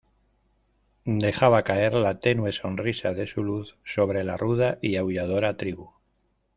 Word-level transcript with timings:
dejaba 1.23 1.59
caer 1.67 1.93
la 2.05 2.17
tenue 2.19 2.51
sonrisa 2.53 3.13
de 3.13 3.27
su 3.27 3.43
luz 3.43 3.77
sobre 3.85 4.23
la 4.23 4.35
ruda 4.35 4.79
y 4.81 4.95
aulladora 4.95 5.57
tribu. 5.57 5.91